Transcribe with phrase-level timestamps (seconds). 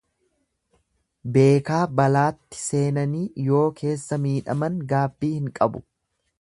[1.35, 5.87] Beekaa balaatti seenanii yoo keessa miidhaman gaabbii hin qabu.